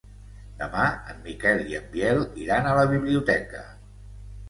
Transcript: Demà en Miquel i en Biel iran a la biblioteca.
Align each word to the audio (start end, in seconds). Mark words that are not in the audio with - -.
Demà 0.61 0.85
en 1.11 1.19
Miquel 1.27 1.63
i 1.73 1.79
en 1.81 1.87
Biel 1.93 2.25
iran 2.47 2.73
a 2.73 2.75
la 2.83 2.91
biblioteca. 2.97 3.67